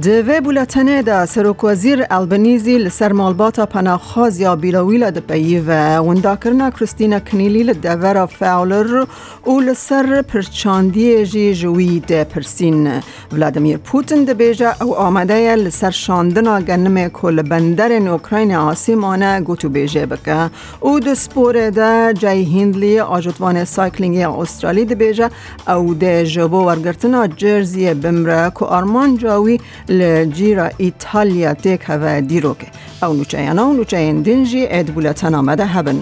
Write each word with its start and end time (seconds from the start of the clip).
دوی 0.00 0.40
بولتنه 0.40 1.02
دا 1.02 1.26
سروک 1.26 1.64
وزیر 1.64 2.04
البنیزی 2.10 2.78
لسر 2.78 3.12
مالباتا 3.12 3.66
پناخاز 3.66 4.40
یا 4.40 4.56
بیلاویل 4.56 5.10
دا 5.10 5.20
پی 5.20 5.58
و 5.58 5.98
وندا 6.00 6.36
کرنا 6.36 6.70
کریستینا 6.70 7.18
کنیلی 7.20 7.62
لدور 7.62 8.26
فاولر 8.26 9.06
و 9.46 9.60
لسر 9.60 10.22
پرچاندی 10.22 11.24
جی 11.24 11.54
جوی 11.54 12.00
دا 12.00 12.24
پرسین. 12.24 12.90
ولادمیر 13.32 13.76
پوتن 13.76 14.24
دا 14.24 14.34
بیجا 14.34 14.72
او 14.80 14.94
آمده 14.94 15.56
لسر 15.56 15.90
شاندنا 15.90 16.60
گنم 16.60 17.08
کل 17.08 17.42
بندر 17.42 17.92
اوکراین 17.92 18.54
آسیمانه 18.54 19.40
گوتو 19.40 19.68
بیجه 19.68 20.06
بکه 20.06 20.50
او 20.80 21.00
دا 21.00 21.14
سپور 21.14 21.70
دا 21.70 22.12
جای 22.12 22.44
هندلی 22.44 23.00
آجوتوان 23.00 23.64
سایکلینگ 23.64 24.16
استرالی 24.16 24.84
دا 24.84 24.94
بیجا 24.94 25.30
او 25.68 25.94
دا 25.94 26.24
جبو 26.24 26.56
ورگرتنا 26.56 27.26
جرزی 27.26 27.94
بمره 27.94 28.52
که 28.58 28.64
آرمان 28.64 29.16
جاوی 29.16 29.60
لجیرا 29.88 30.70
ایتالیا 30.78 31.54
تک 31.54 31.84
هوا 31.86 32.20
دیروکه 32.20 32.66
او 33.02 33.12
نوچه 33.14 33.42
یانا 33.42 33.66
و 33.66 33.72
نوچه 33.72 34.12
دنجی 34.12 34.66
اد 34.70 34.86
بولتن 34.86 35.34
آمده 35.34 35.66
هبن 35.66 36.00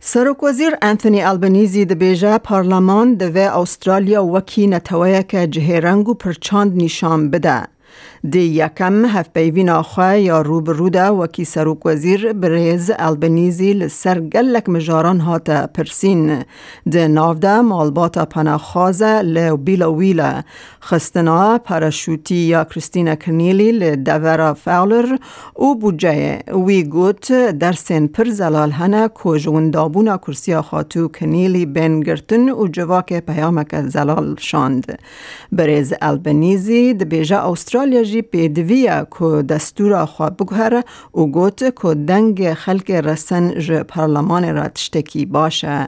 سرک 0.00 0.42
وزیر 0.42 0.72
انتونی 0.82 1.22
البنیزی 1.22 1.84
د 1.84 1.92
بیجه 1.92 2.38
پارلمان 2.38 3.14
د 3.14 3.36
و 3.36 3.38
استرالیا 3.38 4.24
وکی 4.24 4.66
نتویه 4.66 5.22
که 5.22 5.46
جهرنگ 5.46 6.08
پرچاند 6.14 6.82
نشان 6.82 7.30
بده. 7.30 7.62
دی 8.30 8.40
یکم 8.40 9.04
هف 9.04 9.28
پیوین 9.34 9.70
آخواه 9.70 10.18
یا 10.18 10.42
ده 10.92 11.08
وکی 11.10 11.44
سروک 11.44 11.86
وزیر 11.86 12.32
بریز 12.32 12.90
البنیزی 12.98 13.72
لسر 13.72 14.20
گلک 14.20 14.68
مجاران 14.68 15.20
هاتا 15.20 15.66
پرسین. 15.66 16.44
ده 16.92 17.08
ناو 17.08 17.34
ده 17.34 17.60
مالبات 17.60 18.18
پناخازه 18.18 19.22
لو 19.22 19.56
بیلا 19.56 19.92
ویلا. 19.92 20.42
خستنا 20.82 21.58
پرشوتی 21.58 22.34
یا 22.34 22.64
کریستینا 22.64 23.14
کرنیلی 23.14 23.72
لدورا 23.72 24.54
فاولر 24.54 25.16
او 25.54 25.78
بوجه 25.78 26.38
وی 26.66 26.82
گوت 26.82 27.32
در 27.32 27.72
سن 27.72 28.06
پر 28.06 28.24
زلال 28.24 28.70
هنه 28.70 29.08
کجون 29.08 29.70
دابونا 29.70 30.16
کرسیا 30.16 30.62
خاتو 30.62 31.08
کنیلی 31.08 31.66
بین 31.66 32.00
گرتن 32.00 32.48
و 32.48 32.66
جواک 32.66 33.12
پیامک 33.12 33.80
زلال 33.80 34.36
شاند. 34.38 34.98
بریز 35.52 35.92
البنیزی 36.02 36.94
ده 36.94 37.04
بیجه 37.04 37.36
استرالیا 37.48 37.81
جی 37.90 38.22
پیدویا 38.22 39.06
که 39.18 39.42
دستور 39.42 40.04
خواه 40.04 40.30
بگهره 40.30 40.84
و 41.14 41.26
گوت 41.26 41.82
که 41.82 41.94
دنگ 41.94 42.54
خلق 42.54 42.90
رسن 42.90 43.60
ج 43.60 43.72
پارلمان 43.72 44.54
را 44.54 44.68
تشتکی 44.68 45.26
باشه. 45.26 45.86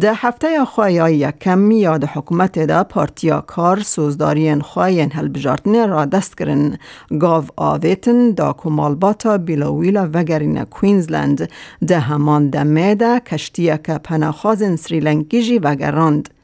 ده 0.00 0.14
هفته 0.14 0.64
خواه 0.64 1.12
یکم 1.12 1.70
یا 1.70 1.98
ده 1.98 2.06
حکومت 2.06 2.58
ده 2.58 2.82
پارتیا 2.82 3.40
کار 3.40 3.80
سوزدارین 3.80 4.60
خواه 4.60 4.92
ین 4.92 5.12
هل 5.12 5.28
بجارتن 5.28 5.88
را 5.88 6.04
دست 6.04 6.38
کرن 6.38 6.78
گاو 7.20 7.44
آویتن 7.56 8.30
دا 8.30 8.52
کمالباتا 8.52 9.38
بیلاویلا 9.38 10.10
وگرین 10.14 10.64
کوینزلند 10.64 11.50
ده 11.86 11.98
همان 11.98 12.50
دمه 12.50 12.94
ده 12.94 13.20
کشتیه 13.20 13.80
که 13.84 13.98
پناخازن 13.98 14.76
سریلنکی 14.76 15.42
جی 15.42 15.58
وگراند. 15.58 16.35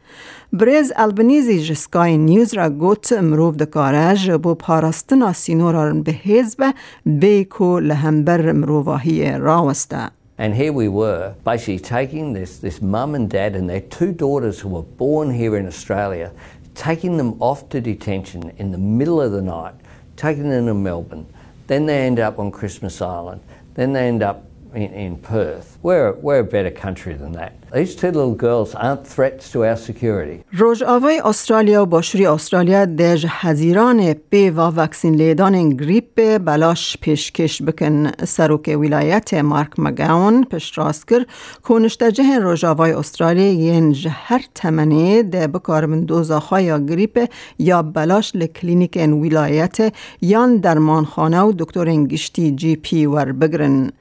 بریز 0.54 0.94
البنیزی 0.96 1.64
جسکای 1.64 2.18
نیوز 2.18 2.54
را 2.54 2.70
گوت 2.70 3.14
مروف 3.14 3.56
دکاره 3.56 4.38
بو 4.38 4.56
پاراستنا 4.56 5.34
سینورا 5.34 5.94
به 5.94 6.12
حزب 6.12 6.74
بیکو 7.06 7.80
لهمبر 7.80 8.52
مروواهی 8.52 9.32
راوسته. 9.32 10.10
And 10.40 10.54
here 10.54 10.72
we 10.72 10.88
were, 10.88 11.34
basically 11.44 11.80
taking 11.80 12.34
this, 12.34 12.60
this 12.60 12.80
mum 12.80 13.16
and 13.16 13.28
dad 13.28 13.56
and 13.56 13.68
their 13.68 13.82
two 13.82 14.12
daughters 14.12 14.60
who 14.60 14.70
were 14.70 14.84
born 14.84 15.32
here 15.32 15.58
in 15.58 15.66
Australia, 15.66 16.32
taking 16.76 17.18
them 17.18 17.34
off 17.40 17.70
to 17.70 17.82
detention 17.82 18.52
in 18.58 18.72
the 18.72 18.78
middle 18.78 19.20
of 19.20 19.32
the 19.32 19.42
night, 19.42 19.74
taking 20.16 20.50
them 20.52 20.68
to 20.68 20.76
Melbourne. 20.76 21.26
Then 21.66 21.88
they 21.88 22.06
end 22.06 22.20
up 22.20 22.38
on 22.38 22.52
Christmas 22.52 23.02
Island. 23.02 23.42
Then 23.74 23.94
they 23.94 24.08
end 24.08 24.22
up 24.22 24.46
in, 24.76 24.94
in 24.94 25.18
Perth. 25.18 25.78
We're, 25.82 26.14
we're 26.14 26.40
a 26.40 26.44
better 26.44 26.72
country 26.72 27.16
than 27.16 27.32
that. 27.34 27.54
These 27.75 27.95
two 27.95 28.11
little 28.11 28.35
girls 28.35 28.75
aren't 28.75 29.07
threats 29.07 29.51
to 29.53 29.65
our 29.65 29.77
security. 29.77 30.45
روژ 30.53 30.83
آوای 30.83 31.21
استرالیا 31.25 31.83
و 31.83 31.87
باشوری 31.87 32.27
استرالیا 32.27 32.85
دژ 32.85 33.27
حزیران 33.41 34.15
پی 34.15 34.51
و 34.51 34.61
وکسین 34.61 35.15
لیدان 35.15 35.71
گریپ 35.71 36.39
بلاش 36.39 36.97
پیشکش 37.01 37.63
بکن 37.63 38.11
سروک 38.25 38.77
ولایت 38.81 39.35
مارک 39.35 39.71
مگاون 39.79 40.45
پشت 40.45 40.79
راست 40.79 41.09
کر 41.09 41.27
کنشتجه 41.63 42.39
روژ 42.39 42.65
آوای 42.65 42.93
استرالیا 42.93 43.53
ین 43.53 43.97
هر 44.09 44.45
تمنه 44.55 45.23
ده 45.23 45.47
بکار 45.47 45.87
من 45.87 46.01
دوزاخا 46.01 46.61
یا 46.61 46.79
گریپ 46.79 47.29
یا 47.59 47.83
بلاش 47.83 48.37
لکلینیک 48.37 48.97
ان 49.01 49.13
ولایت 49.13 49.95
یان 50.21 50.57
درمانخانه 50.57 51.41
و 51.41 51.53
دکتر 51.59 51.89
انگشتی 51.89 52.51
جی 52.51 52.77
پی 52.77 53.07
ور 53.07 53.33
بگرن 53.33 53.93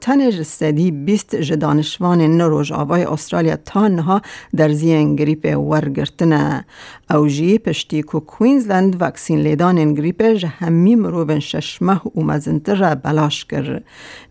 تن 0.00 0.30
جسدی 0.30 0.90
بیست 0.90 1.36
جدانشوان 1.36 2.20
نروژ 2.20 2.72
آوای 2.72 3.04
استرالیا 3.04 3.56
تا 3.56 3.88
نها 3.88 4.22
در 4.56 4.72
زین 4.72 5.16
گریپ 5.16 5.58
ورگرتنه. 5.58 6.64
او 7.10 7.28
جی 7.28 7.58
پشتی 7.58 8.02
که 8.02 8.20
کوینزلند 8.20 8.96
وکسین 9.00 9.40
لیدان 9.40 9.94
گریپ 9.94 10.44
همی 10.44 10.94
مروون 10.94 11.40
ششمه 11.40 12.00
و 12.16 12.22
مزنتر 12.22 12.94
بلاش 12.94 13.44
کر 13.44 13.82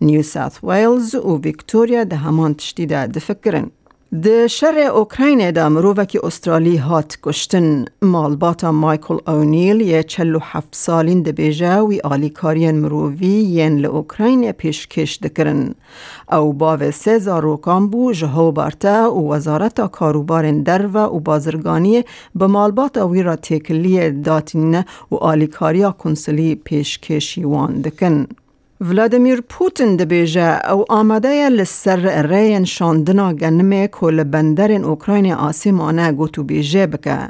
نیو 0.02 0.22
ساوت 0.22 0.60
ویلز 0.64 1.16
و 1.16 1.38
ویکتوریا 1.38 2.04
ده 2.04 2.16
همان 2.16 2.54
تشتی 2.54 2.86
ده 2.86 3.08
دفکرن 3.08 3.72
د 4.12 4.48
شر 4.48 4.78
اوکراین 4.94 5.52
دا 5.56 5.70
مرووکی 5.70 6.20
استرالی 6.24 6.78
هات 6.78 7.18
کشتن. 7.24 7.86
مالباتا 8.02 8.72
مایکل 8.72 9.18
اونیل 9.28 10.02
چلو 10.02 10.40
هفت 10.44 10.76
سالین 10.76 11.22
ده 11.24 11.32
بیجه 11.32 11.82
وی 11.82 12.00
آلیکارین 12.00 12.80
مرووی 12.80 13.28
ین 13.28 13.78
لأوکراین 13.78 14.52
پیشکش 14.52 15.20
دکرن. 15.24 15.76
او 16.32 16.54
باو 16.54 16.92
سه 16.92 17.20
زاروکان 17.20 17.88
بو 17.90 18.14
جهو 18.14 18.52
بارتا 18.52 19.14
و 19.16 19.34
وزارت 19.34 19.92
کاروبار 19.92 20.52
در 20.52 20.86
و 20.98 21.20
بازرگانی 21.20 22.04
به 22.36 22.48
مالباتا 22.48 23.08
وی 23.08 23.24
را 23.24 23.36
تکلی 23.36 24.10
و 25.12 25.16
آلیکاریا 25.16 25.92
کنسلی 25.92 26.56
پیشکشی 26.56 27.44
وان 27.44 27.82
دکن. 27.82 28.28
ولادیمیر 28.82 29.42
پوتین 29.42 29.96
دبیجه 29.96 30.72
او 30.72 30.86
آمده 30.90 31.50
لسر 31.50 32.28
ریین 32.28 32.66
شاندنا 32.66 33.34
گنمه 33.34 33.88
کل 33.88 34.24
بندرین 34.24 34.84
اوکراین 34.84 35.34
آسیمانه 35.34 36.12
گوتو 36.12 36.44
بیجه 36.44 36.88
بکه. 36.88 37.30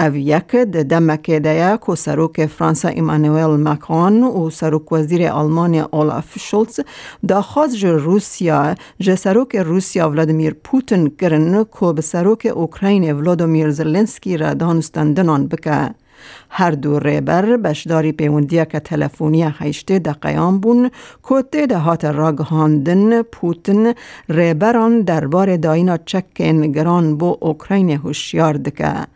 او 0.00 0.16
یک 0.16 0.56
د 0.56 0.76
دمکه 0.82 1.40
ده 1.40 1.78
که 1.86 1.94
سروک 1.94 2.46
فرانسا 2.46 2.88
ایمانویل 2.88 3.68
مکان 3.68 4.22
و 4.22 4.50
سروک 4.50 4.92
وزیر 4.92 5.28
آلمان 5.28 5.74
اولاف 5.74 6.38
شولز 6.38 6.80
دا 7.28 7.42
خواست 7.42 7.76
جو 7.76 7.98
روسیا 7.98 8.74
جو 9.00 9.16
سروک 9.16 9.56
روسیا 9.56 10.10
ولادیمیر 10.10 10.54
پوتین 10.64 11.12
کرن 11.20 11.64
که 11.80 11.92
به 11.92 12.02
سروک 12.02 12.52
اوکراین 12.54 13.12
ولادیمیر 13.12 13.70
زلنسکی 13.70 14.36
را 14.36 14.54
دانستندنان 14.54 15.46
بکه. 15.46 16.01
هر 16.50 16.70
دو 16.70 16.98
ریبر 16.98 17.56
بشداری 17.56 18.12
پیوندی 18.12 18.64
که 18.64 18.80
تلفونی 18.80 19.50
خیشته 19.50 19.98
دقیان 19.98 20.58
بون 20.60 20.90
کته 21.22 21.66
ده 21.66 21.78
هات 21.78 22.04
راگهاندن 22.04 23.22
پوتن 23.22 23.92
ریبران 24.28 25.00
دربار 25.00 25.56
داینا 25.56 25.96
چک 25.96 26.40
نگران 26.40 27.16
بو 27.16 27.36
اوکراین 27.40 27.90
هوشیار 27.90 28.54
دکه. 28.56 29.06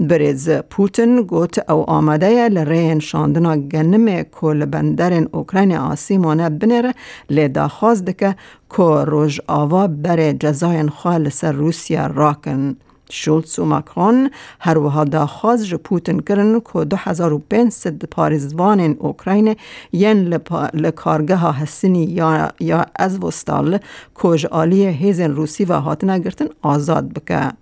بریز 0.00 0.50
پوتن 0.50 1.22
گوت 1.22 1.70
او 1.70 1.90
آمده 1.90 2.48
لرین 2.48 2.98
شاندنا 2.98 3.56
گنم 3.56 4.22
کل 4.22 4.64
بندرین 4.64 5.28
اوکراین 5.32 5.76
آسیمانه 5.76 6.48
بنره 6.48 6.94
لیدا 7.30 7.68
خواست 7.68 8.04
دکه 8.04 8.36
که 8.76 8.82
روژ 8.82 9.40
آوا 9.46 9.86
بر 9.86 10.32
جزاین 10.32 10.88
خواه 10.88 11.28
سر 11.28 11.52
روسیا 11.52 12.06
راکن. 12.06 12.76
شولتس 13.10 13.58
و 13.58 13.64
مکرون 13.64 14.30
هر 14.60 14.78
وها 14.78 15.04
دا 15.04 15.26
خواز 15.26 15.66
جو 15.66 15.78
پوتن 15.78 16.20
کرن 16.20 16.60
که 16.72 16.84
2500 16.84 18.04
پاریزوان 18.04 18.80
اوکراین 18.80 19.56
ین 19.92 20.34
لکارگه 20.74 21.36
ها 21.36 21.52
هستنی 21.52 22.04
یا, 22.04 22.52
یا 22.60 22.86
از 22.96 23.24
وستال 23.24 23.78
کج 24.14 24.46
آلی 24.46 24.86
هیزن 24.86 25.30
روسی 25.30 25.64
و 25.64 25.72
هاتنه 25.72 26.18
گرتن 26.18 26.46
آزاد 26.62 27.12
بکه. 27.12 27.52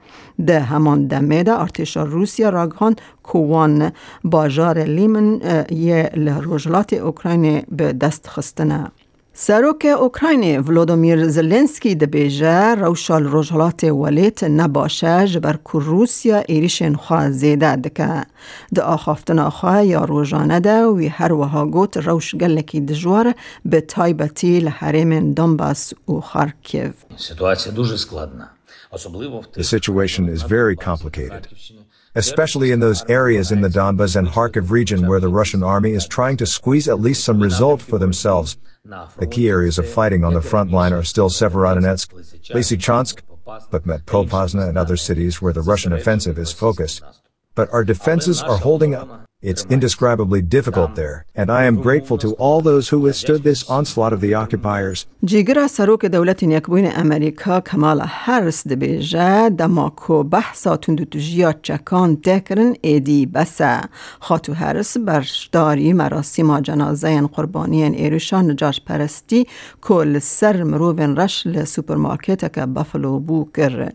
ده 0.46 0.60
همان 0.60 1.06
دمه 1.06 1.42
ده 1.42 1.60
ارتشا 1.60 2.02
روسیا 2.04 2.48
راگهان 2.48 2.96
کوان 3.22 3.92
باجار 4.24 4.78
لیمن 4.78 5.40
یه 5.70 6.10
لروجلات 6.16 6.92
اوکراین 6.92 7.62
به 7.68 7.92
دست 7.92 8.28
خستنه. 8.28 8.90
سروک 9.38 9.86
اوکراین 10.00 10.58
ولودومیر 10.60 11.28
زلنسکی 11.28 11.94
دبیجه 11.94 12.74
روشال 12.74 13.24
روشالات 13.24 13.84
ولیت 13.84 14.44
نباشه 14.44 15.26
جبر 15.26 15.52
که 15.52 15.78
روسیا 15.78 16.38
ایریشن 16.38 16.94
خواه 16.94 17.30
زیده 17.30 17.76
دکه. 17.76 18.26
ده 18.74 18.82
آخافتن 18.82 19.48
خواه 19.48 19.84
یا 19.84 20.04
روژانه 20.04 20.60
ده 20.60 20.86
وی 20.86 21.06
هر 21.06 21.32
وها 21.32 21.66
گوت 21.66 21.96
روش 21.96 22.34
گلکی 22.34 22.80
دجوار 22.80 23.34
به 23.64 23.80
تایبتی 23.80 24.60
لحریم 24.60 25.32
دنباس 25.32 25.92
و 26.08 26.20
خارکیو. 26.20 26.90
The 29.58 29.64
situation 29.64 30.28
is 30.28 30.42
very 30.42 30.76
complicated. 30.76 31.46
Especially 32.16 32.72
in 32.72 32.80
those 32.80 33.04
areas 33.08 33.52
in 33.52 33.60
the 33.60 33.68
Donbas 33.68 34.16
and 34.16 34.28
Kharkiv 34.28 34.70
region 34.70 35.06
where 35.06 35.20
the 35.20 35.28
Russian 35.28 35.62
army 35.62 35.92
is 35.92 36.08
trying 36.08 36.36
to 36.38 36.46
squeeze 36.46 36.88
at 36.88 37.00
least 37.00 37.24
some 37.24 37.40
result 37.40 37.80
for 37.82 37.98
themselves. 37.98 38.56
The 39.18 39.26
key 39.26 39.48
areas 39.48 39.78
of 39.78 39.88
fighting 39.88 40.24
on 40.24 40.34
the 40.34 40.42
front 40.42 40.70
line 40.70 40.92
are 40.92 41.02
still 41.02 41.28
Severodonetsk, 41.28 42.12
Lysychansk, 42.50 43.20
Bakhmut, 43.46 44.04
Popasna, 44.04 44.68
and 44.68 44.78
other 44.78 44.96
cities 44.96 45.42
where 45.42 45.52
the 45.52 45.62
Russian 45.62 45.92
offensive 45.92 46.38
is 46.38 46.52
focused. 46.52 47.02
But 47.54 47.72
our 47.72 47.84
defenses 47.84 48.42
are 48.42 48.56
holding 48.58 48.94
up. 48.94 49.26
It's 49.43 49.65
indescribably 49.75 50.43
difficult 50.43 50.93
there, 50.93 51.25
and 51.35 51.49
I 51.49 51.63
am 51.63 51.81
grateful 51.81 52.19
to 52.19 52.33
all 52.33 52.61
those 52.61 52.89
who 52.89 52.99
withstood 52.99 53.41
this 53.41 53.67
onslaught 53.67 54.13
of 54.13 54.21
the 54.21 54.35
occupiers. 54.35 55.05
جیگر 55.25 55.67
سروک 55.67 56.05
دولت 56.05 56.43
یکبوین 56.43 56.91
امریکا 56.95 57.59
کمال 57.59 58.01
هرس 58.05 58.67
دبیجه 58.67 59.49
دماکو 59.49 60.23
بحثا 60.23 60.77
تندوتجیا 60.77 61.53
چکان 61.61 62.15
تکرن 62.15 62.75
ایدی 62.81 63.25
بسه 63.25 63.81
خاتو 64.19 64.53
هرس 64.53 64.97
برشداری 64.97 65.93
مراسم 65.93 66.59
جنازه 66.59 67.21
قربانی 67.21 67.83
ایروشان 67.83 68.51
نجاش 68.51 68.81
پرستی 68.81 69.47
کل 69.81 70.19
سر 70.19 70.63
مروین 70.63 71.15
رش 71.15 71.47
لسوپرمارکت 71.47 72.53
که 72.53 72.65
بافلو 72.65 73.19
بو 73.19 73.47
کر 73.53 73.91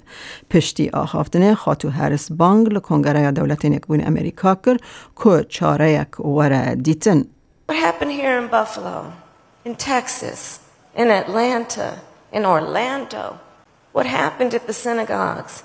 پشتی 0.50 0.88
آخافتنه 0.88 1.54
خاتو 1.54 1.88
هرس 1.88 2.32
بانگ 2.32 2.72
لکنگره 2.72 3.30
دولت 3.30 3.64
یکبوین 3.64 4.06
امریکا 4.06 4.54
کر 4.54 4.76
what 7.67 7.77
happened 7.77 8.11
here 8.11 8.37
in 8.37 8.47
Buffalo, 8.47 9.13
in 9.63 9.75
Texas, 9.75 10.59
in 10.95 11.09
Atlanta, 11.09 11.99
in 12.31 12.45
Orlando? 12.45 13.39
What 13.93 14.05
happened 14.05 14.53
at 14.53 14.67
the 14.67 14.73
synagogues? 14.73 15.63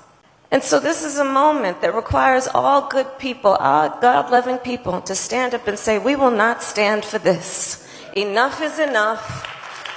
And 0.51 0.63
so 0.63 0.79
this 0.79 1.03
is 1.03 1.17
a 1.17 1.25
moment 1.25 1.81
that 1.81 1.93
requires 1.93 2.47
all 2.47 2.87
good 2.87 3.07
people, 3.19 3.55
all 3.55 3.89
God 3.99 4.31
loving 4.31 4.57
people, 4.57 5.01
to 5.01 5.15
stand 5.15 5.53
up 5.53 5.67
and 5.67 5.77
say, 5.77 5.99
We 5.99 6.15
will 6.15 6.31
not 6.31 6.63
stand 6.63 7.03
for 7.03 7.19
this. 7.19 7.85
Enough 8.15 8.61
is 8.61 8.79
enough. 8.79 9.45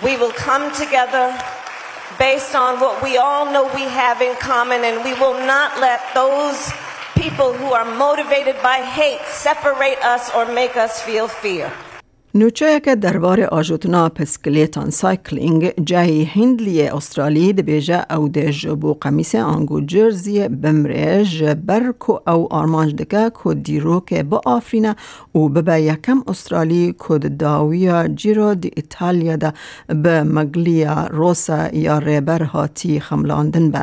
We 0.02 0.16
will 0.16 0.32
come 0.32 0.74
together 0.74 1.38
based 2.18 2.54
on 2.54 2.80
what 2.80 3.02
we 3.02 3.16
all 3.16 3.52
know 3.52 3.70
we 3.74 3.82
have 3.82 4.20
in 4.20 4.34
common, 4.36 4.82
and 4.84 5.04
we 5.04 5.14
will 5.14 5.34
not 5.34 5.80
let 5.80 6.00
those 6.14 6.72
people 7.30 7.52
who 7.52 7.72
are 7.72 7.84
motivated 7.96 8.56
by 8.62 8.78
hate 8.78 9.20
separate 9.26 9.98
us 10.04 10.34
or 10.34 10.46
make 10.52 10.76
us 10.76 11.00
feel 11.00 11.28
fear. 11.28 11.72
نوچه 12.34 12.80
که 12.80 12.94
درباره 12.94 13.46
آجوتنا 13.46 14.08
پسکلیتان 14.08 14.90
سایکلینگ 14.90 15.72
جای 15.84 16.24
هندلی 16.24 16.88
استرالی 16.88 17.52
دبیجه 17.52 18.12
او 18.16 18.28
ده 18.28 18.52
جبو 18.52 18.94
قمیس 18.94 19.34
آنگو 19.34 19.80
جرزی 19.80 20.48
بمره 20.48 21.24
جبر 21.24 21.92
کو 21.92 22.18
او 22.30 22.52
آرمانج 22.52 22.94
دکه 22.94 23.30
کو 23.30 23.54
دیرو 23.54 24.00
که 24.00 24.22
با 24.22 24.40
آفرینه 24.46 24.96
و 25.34 25.48
ببا 25.48 25.76
یکم 25.76 26.22
استرالی 26.26 26.94
کد 26.98 27.36
داویا 27.36 28.08
جیرو 28.08 28.54
دی 28.54 28.70
ایتالیا 28.76 29.36
ده 29.36 29.52
به 29.88 30.22
مگلیا 30.22 31.06
روسا 31.06 31.68
یا 31.72 31.98
ریبر 31.98 32.42
هاتی 32.42 33.00
خملاندن 33.00 33.70
به 33.70 33.80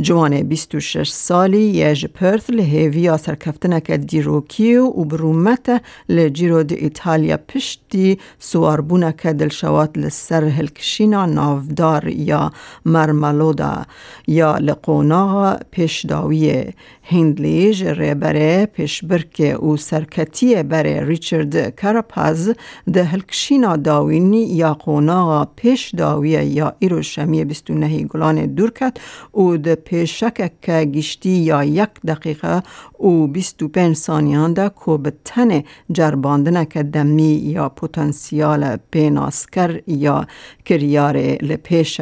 جوان 0.00 0.42
26 0.42 1.08
سالی 1.10 1.58
یج 1.60 2.06
پرث 2.06 2.50
لهویا 2.50 3.16
سرکفتنک 3.16 3.90
دیروکی 3.90 4.76
و 4.76 5.04
برومت 5.04 5.82
لجیرو 6.08 6.62
دی 6.62 6.74
ایتالیا 6.74 7.36
پشتی 7.54 8.18
سواربونک 8.38 9.26
دلشوات 9.26 9.98
لسر 9.98 10.44
هلکشینا 10.44 11.26
نافدار 11.26 12.08
یا 12.08 12.52
مرملودا 12.84 13.84
یا 14.26 14.56
لقونا 14.58 15.58
پیشداوی 15.70 16.64
هندلیج 17.02 17.84
ریبره 17.84 18.66
پیشبرک 18.66 19.62
و 19.62 19.76
سرکتی 19.76 20.62
بره 20.62 21.04
ریچرد 21.04 21.80
کارپاز 21.80 22.54
ده 22.92 23.04
هلکشینا 23.04 23.76
داوینی 23.76 24.44
یا 24.44 24.74
قونا 24.74 25.44
پیشداوی 25.56 26.30
یا 26.30 26.72
ایروشمی 26.78 27.44
29 27.44 28.04
گلان 28.04 28.46
دور 28.46 28.70
کد 28.70 28.96
و 29.34 29.58
پیشک 29.84 30.52
که 30.62 30.84
گشتی 30.84 31.30
یا 31.30 31.64
یک 31.64 31.88
دقیقه 32.06 32.62
و 33.00 33.26
25 33.26 33.96
ثانیان 33.96 34.52
ده 34.52 34.70
که 34.84 34.96
به 34.96 35.12
تن 35.24 35.62
جرباندن 35.92 36.64
که 36.64 36.82
دمی 36.82 37.34
یا 37.42 37.68
پوتانسیال 37.68 38.76
پیناسکر 38.90 39.80
یا 39.86 40.26
کریار 40.64 41.16
لپیش 41.42 42.00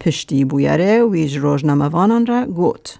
پشتی 0.00 0.44
بویره 0.44 1.04
ویج 1.04 1.36
روزنامه‌وانان 1.36 2.26
را 2.26 2.46
گوت. 2.46 2.98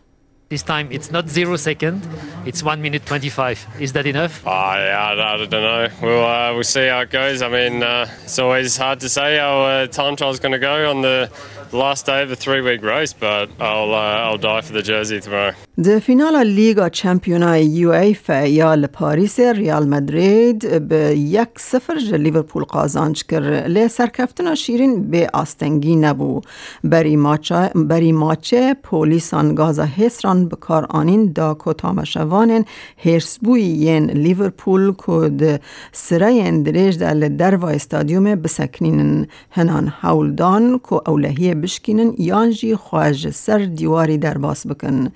This 0.50 0.62
time 0.62 0.88
it's 0.92 1.10
not 1.10 1.28
zero 1.28 1.56
second, 1.56 2.06
it's 2.44 2.62
one 2.62 2.81
minute 2.81 3.04
25. 3.06 3.66
Is 3.81 3.92
that 3.94 4.06
enough? 4.06 4.42
Oh, 4.46 4.50
yeah, 4.50 5.08
I, 5.08 5.34
I 5.34 5.46
don't 5.46 5.50
know. 5.50 5.88
We'll, 6.02 6.25
uh, 6.25 6.52
we'll 6.54 6.62
see 6.62 6.86
how 6.86 7.00
it 7.00 7.10
goes. 7.10 7.42
I 7.42 7.48
mean, 7.48 7.82
uh, 7.82 8.06
it's 8.22 8.38
always 8.38 8.76
hard 8.76 9.00
to 9.00 9.08
say 9.08 9.38
how 9.38 9.62
uh, 9.62 9.86
time 9.86 10.14
trial 10.16 10.31
is 10.31 10.38
going 10.38 10.52
to 10.52 10.58
go 10.58 10.90
on 10.90 11.00
the 11.00 11.31
last 11.75 12.06
day 12.06 12.23
of 12.23 12.29
the 12.29 12.37
three 12.37 12.61
week 12.61 12.82
race, 12.82 13.12
but 13.12 13.50
I'll, 13.61 13.93
uh, 13.94 14.26
I'll 14.26 14.38
die 14.38 14.61
for 14.61 14.73
the 14.73 14.82
jersey 14.82 15.21
tomorrow. 15.21 15.55
د 15.82 15.99
فینال 15.99 16.37
لیگا 16.47 16.88
چمپیونای 16.88 17.65
یو 17.65 17.91
ایف 17.91 18.31
یا 18.31 18.75
لپاریس 18.75 19.38
ریال 19.41 19.87
مدرید 19.88 20.88
به 20.88 21.15
یک 21.19 21.49
جل 22.11 22.17
لیورپول 22.17 22.65
قازانج 22.65 23.25
کر 23.25 23.67
لی 23.67 23.88
سرکفتنا 23.88 24.55
شیرین 24.55 25.11
به 25.11 25.31
آستنگی 25.32 25.97
نبو 25.97 26.41
بری 26.85 27.17
ماچه 27.17 27.71
بری 27.75 28.12
ماچه 28.12 28.77
پولیسان 28.82 29.55
گازا 29.55 29.85
هسران 29.85 30.49
بکار 30.49 30.87
آنین 30.91 31.32
دا 31.32 31.55
کو 31.55 31.73
تامشوانن 31.73 32.65
هرسبوی 33.05 33.62
ین 33.62 34.11
لیورپول 34.11 34.94
کد 34.99 35.61
سرین 35.93 36.62
دریج 36.62 36.98
در 36.98 37.15
دروا 37.15 37.69
استادیوم 37.69 38.34
بسکنین 38.34 39.27
هنان 39.51 39.93
هولدان 40.01 40.79
کو 40.79 41.01
اولهی 41.06 41.55
بشکینن 41.65 42.15
یانجی 42.19 42.77
خواج 42.77 43.31
سر 43.31 43.59
دیواری 43.59 44.19
در 44.19 44.39
باس 44.39 44.67
بکن. 44.67 45.09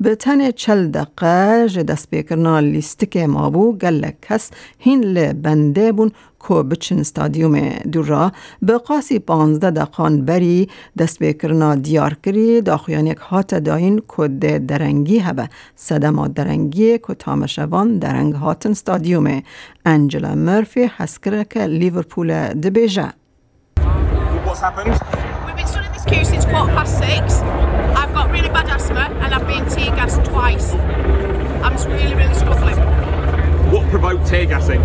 به 0.00 0.14
تن 0.14 0.50
چل 0.50 0.86
دقه 0.86 1.68
جه 1.68 1.82
دست 1.82 2.10
بیکرنا 2.10 2.60
لیستک 2.60 3.16
ما 3.16 3.50
بو 3.50 3.72
گل 3.72 4.10
کس 4.22 4.50
هین 4.78 5.04
لبنده 5.04 5.92
بون 5.92 6.10
کو 6.38 6.62
بچن 6.62 7.02
ستادیوم. 7.02 7.56
دورا 7.92 8.32
به 8.62 8.78
قاسی 8.78 9.18
پانزده 9.18 9.70
دقان 9.70 10.24
بری 10.24 10.68
دست 10.98 11.18
بیکرنا 11.18 11.74
دیار 11.74 12.14
کری. 12.24 12.60
داخویان 12.60 13.06
یک 13.06 13.18
هات 13.18 13.54
داین 13.54 14.02
کد 14.08 14.66
درنگی 14.66 15.18
هبه. 15.18 15.48
صدما 15.76 16.28
درنگی 16.28 16.98
که 16.98 17.14
تامشوان 17.14 17.98
درنگ 17.98 18.34
هاتن 18.34 18.72
ستادیوم. 18.72 19.42
انجلا 19.86 20.34
مرفی 20.34 20.90
حسکره 20.96 21.44
که 21.44 21.66
لیورپول 21.66 22.48
دبیجه. 22.48 23.12
Queue 26.06 26.24
since 26.24 26.44
quarter 26.44 26.72
past 26.72 26.98
six. 26.98 27.40
I've 27.98 28.14
got 28.14 28.30
really 28.30 28.48
bad 28.48 28.68
asthma 28.68 29.10
and 29.22 29.34
I've 29.34 29.46
been 29.46 29.68
tear 29.68 29.94
gassed 29.96 30.24
twice. 30.24 30.72
I'm 30.72 31.72
just 31.72 31.88
really, 31.88 32.14
really 32.14 32.34
struggling. 32.34 32.76
What 33.72 33.88
provoked 33.90 34.26
tear 34.26 34.46
gassing? 34.46 34.80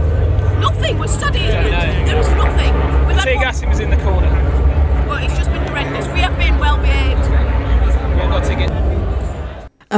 Nothing. 0.59 0.97
We're 0.97 1.07
studying. 1.07 1.45
Yeah, 1.45 2.05
there 2.05 2.19
is 2.19 2.27
nothing. 2.29 3.07
We've 3.07 3.21
tear 3.21 3.35
gassing 3.35 3.69
was 3.69 3.79
in 3.79 3.89
the 3.89 3.97
corner. 3.97 4.29
Well, 5.07 5.23
it's 5.23 5.37
just 5.37 5.51
been 5.51 5.61
horrendous. 5.67 6.07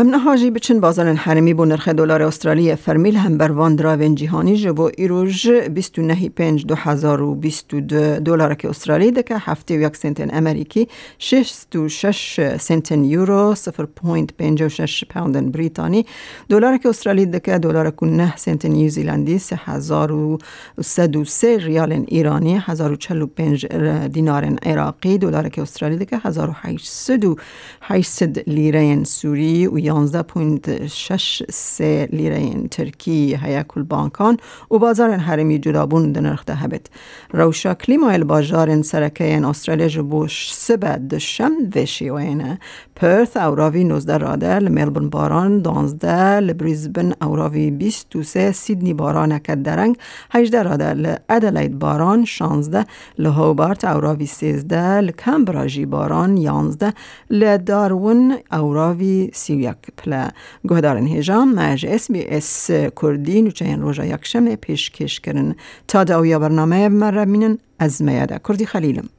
امن 0.04 0.14
هاجی 0.14 0.52
بچن 0.52 0.80
بازار 0.80 1.14
حرمی 1.14 1.54
بو 1.54 1.66
نرخ 1.66 1.88
دلار 1.88 2.24
استرالی 2.24 2.76
فرمیل 2.76 3.16
هم 3.16 3.38
بر 3.38 3.52
وان 3.52 3.76
دراوین 3.76 4.16
جهانی 4.16 4.58
جبو 4.58 4.90
ایروژ 4.98 5.50
29 5.50 6.30
پنج 6.30 6.66
2022 6.66 8.20
دلار 8.20 8.56
که 8.56 8.70
استرالی 8.70 9.12
دکه 9.12 9.36
هفته 9.38 9.78
و 9.78 9.82
یک 9.82 9.96
سنتن 9.96 10.38
امریکی 10.38 10.88
66 11.18 12.58
سنتن 12.58 13.04
یورو 13.04 13.56
0.56 13.56 15.04
پوندن 15.10 15.52
بریتانی. 15.52 16.06
دلار 16.50 16.78
که 16.78 16.90
استرالی 16.90 17.26
دکه 17.26 17.58
دلار 17.58 17.92
که 17.92 18.06
9 18.06 18.38
سنتن 18.38 18.70
نیوزیلندی 18.70 19.40
3103 19.40 21.58
ریال 21.58 22.06
ایرانی 22.08 22.62
1045 22.66 23.66
دینار 24.08 24.46
عراقی. 24.46 25.18
دلار 25.18 25.50
که 25.50 25.62
استرالی 25.62 25.98
دکه 25.98 26.18
1800 26.24 28.50
لیره 28.50 29.04
سوری 29.04 29.68
و 29.68 29.80
11.63 29.94 31.82
لیره 32.14 32.68
ترکی 32.72 33.36
هیا 33.36 33.64
کل 33.64 33.84
بانکان 33.84 34.38
و 34.72 34.78
بازار 34.78 35.10
هرمی 35.10 35.60
جدابون 35.60 36.12
دنرخ 36.12 36.46
ده 36.46 36.56
هبت. 36.56 36.86
روشا 37.34 37.74
کلیمایل 37.74 38.24
بازار 38.24 38.82
سرکه 38.82 39.48
استرالیا 39.48 39.88
جبوش 39.88 40.54
سبه 40.54 40.98
دشم 40.98 41.52
وشی 41.76 42.10
وینه 42.10 42.60
پرث 42.96 43.38
اوراوی 43.38 43.84
19 43.84 44.18
راده 44.18 44.60
لملبون 44.60 45.10
باران 45.10 45.62
12 45.62 46.40
لبریزبن 46.40 47.14
اوراوی 47.22 47.72
23 47.72 48.52
سیدنی 48.52 48.94
باران 48.94 49.40
کد 49.40 49.64
درنگ 49.64 49.98
18 50.32 50.64
راده 50.64 50.94
لادلید 50.94 51.80
باران 51.80 52.26
16 52.26 52.86
لهوبارت 53.20 53.86
اوراوی 53.86 54.26
13 54.26 55.02
لکمبراجی 55.02 55.86
باران 55.86 56.38
11 56.38 56.94
لدارون 57.30 58.38
اوراوی 58.52 59.30
31 59.34 59.83
پلا 59.98 60.30
گهدارن 60.70 61.08
هجام 61.08 61.54
مج 61.56 61.86
اس 61.86 62.12
بی 62.12 62.26
اس 62.28 62.70
کردی 63.02 63.42
نوچه 63.42 63.76
روژا 63.76 64.06
یکشم 64.06 64.56
پیشکش 64.56 65.20
کرن 65.20 65.56
تا 65.88 66.04
داویا 66.04 66.40
برنامه 66.40 66.90
مرمینن 66.90 67.58
از 67.80 68.02
میاده. 68.02 68.40
کردی 68.48 68.66
خلیلم. 68.66 69.10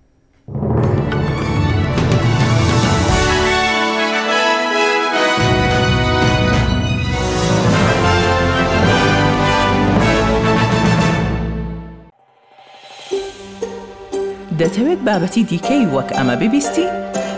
دەتەوێت 14.60 15.00
بابەتی 15.08 15.42
دیکەی 15.50 15.84
وەک 15.94 16.08
ئەمە 16.16 16.34
ببیستی؟ 16.42 16.86